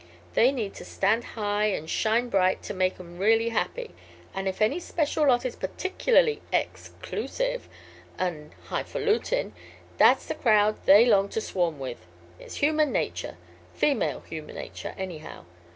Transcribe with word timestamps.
They 0.33 0.51
need 0.51 0.73
to 0.77 0.83
stand 0.83 1.23
high 1.37 1.65
an' 1.67 1.85
shine 1.85 2.29
bright 2.29 2.63
to 2.63 2.73
make 2.73 2.99
'em 2.99 3.19
really 3.19 3.49
happy, 3.49 3.91
and 4.33 4.47
if 4.47 4.59
any 4.59 4.79
special 4.79 5.27
lot 5.27 5.45
is 5.45 5.55
particularly 5.55 6.41
ex 6.51 6.89
clusive 7.03 7.67
an' 8.17 8.51
high 8.69 8.81
falutin', 8.81 9.53
that's 9.99 10.25
the 10.25 10.33
crowd 10.33 10.83
they 10.87 11.05
long 11.05 11.29
to 11.29 11.39
swarm 11.39 11.77
with. 11.77 12.03
It's 12.39 12.55
human 12.55 12.91
nature 12.91 13.37
female 13.75 14.21
human 14.21 14.55
nature, 14.55 14.95
anyhow. 14.97 15.45